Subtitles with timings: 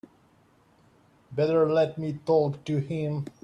[1.31, 3.25] Better let me talk to him.